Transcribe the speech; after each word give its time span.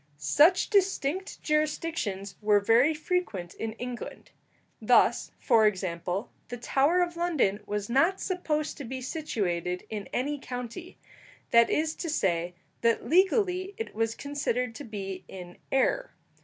Such 0.17 0.71
distinct 0.71 1.43
jurisdictions 1.43 2.33
were 2.41 2.59
very 2.59 2.91
frequent 2.91 3.53
in 3.53 3.73
England. 3.73 4.31
Thus, 4.81 5.31
for 5.37 5.67
example, 5.67 6.31
the 6.47 6.57
Tower 6.57 7.03
of 7.03 7.15
London 7.15 7.59
was 7.67 7.87
not 7.87 8.19
supposed 8.19 8.77
to 8.77 8.83
be 8.83 8.99
situated 8.99 9.85
in 9.91 10.07
any 10.11 10.39
county; 10.39 10.97
that 11.51 11.69
is 11.69 11.93
to 11.97 12.09
say, 12.09 12.55
that 12.81 13.07
legally 13.07 13.75
it 13.77 13.93
was 13.93 14.15
considered 14.15 14.73
to 14.73 14.83
be 14.83 15.23
in 15.27 15.57
air. 15.71 16.15